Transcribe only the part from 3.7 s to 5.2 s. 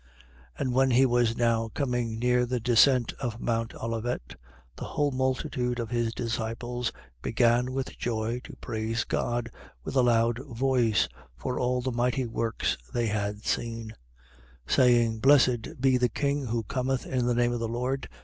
Olivet, the whole